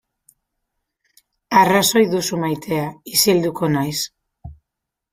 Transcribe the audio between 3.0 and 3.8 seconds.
isilduko